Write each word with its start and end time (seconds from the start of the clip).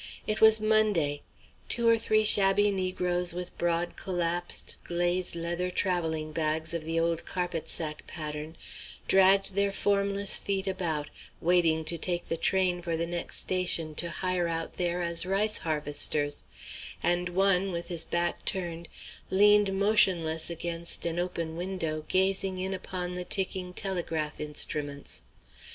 It 0.25 0.41
was 0.41 0.59
Monday. 0.59 1.21
Two 1.69 1.87
or 1.87 1.95
three 1.95 2.23
shabby 2.25 2.71
negroes 2.71 3.35
with 3.35 3.55
broad, 3.59 3.95
collapsed, 3.95 4.73
glazed 4.83 5.35
leather 5.35 5.69
travelling 5.69 6.31
bags 6.31 6.73
of 6.73 6.85
the 6.85 6.99
old 6.99 7.23
carpet 7.23 7.69
sack 7.69 8.07
pattern 8.07 8.57
dragged 9.07 9.53
their 9.53 9.71
formless 9.71 10.39
feet 10.39 10.65
about, 10.65 11.11
waiting 11.39 11.85
to 11.85 11.99
take 11.99 12.29
the 12.29 12.35
train 12.35 12.81
for 12.81 12.97
the 12.97 13.05
next 13.05 13.41
station 13.41 13.93
to 13.93 14.09
hire 14.09 14.47
out 14.47 14.77
there 14.77 15.03
as 15.03 15.27
rice 15.27 15.59
harvesters, 15.59 16.45
and 17.03 17.29
one, 17.29 17.71
with 17.71 17.89
his 17.89 18.03
back 18.03 18.43
turned, 18.43 18.89
leaned 19.29 19.71
motionless 19.71 20.49
against 20.49 21.05
an 21.05 21.19
open 21.19 21.55
window 21.55 22.05
gazing 22.07 22.57
in 22.57 22.73
upon 22.73 23.13
the 23.13 23.23
ticking 23.23 23.71
telegraph 23.71 24.39
instruments. 24.39 25.21